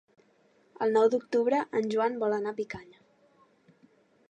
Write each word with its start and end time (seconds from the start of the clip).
El 0.85 0.95
nou 0.95 1.09
d'octubre 1.15 1.59
en 1.81 1.91
Joan 1.95 2.17
vol 2.25 2.35
anar 2.39 2.53
a 2.55 2.59
Picanya. 2.63 3.81